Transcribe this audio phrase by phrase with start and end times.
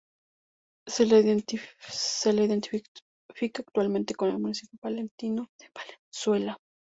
[0.87, 2.89] Se la identifica
[3.37, 6.57] habitualmente con el municipio palentino de Palenzuela.